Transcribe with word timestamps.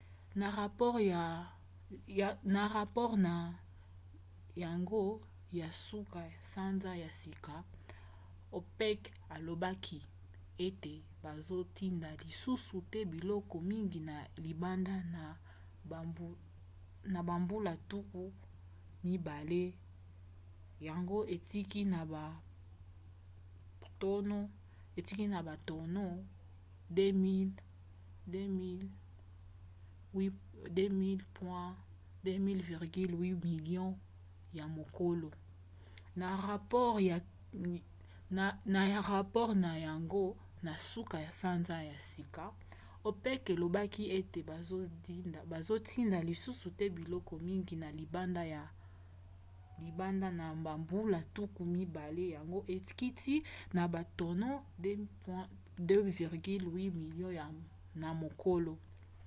na 2.49 2.61
rapore 2.75 3.17
na 3.25 3.35
yango 4.63 5.03
ya 5.59 5.67
nsuka 5.75 6.21
sanza 6.53 6.91
ya 7.03 7.09
sika 7.19 7.55
opec 8.59 8.99
elobaki 9.35 9.99
ete 10.65 10.93
bazotinda 11.23 12.09
lisusu 12.25 12.77
te 12.91 12.99
biloko 13.11 13.55
mingi 13.71 13.99
na 14.09 14.17
libanda 14.45 14.95
na 17.05 17.23
bambula 17.23 17.73
tuku 17.89 18.23
mibale 19.07 19.63
yango 20.87 21.17
ekiti 21.35 21.81
na 21.85 22.05
batono 22.05 24.49
2,8 25.01 26.13
milio 56.73 57.47
na 57.95 58.13
mokolo 58.13 58.77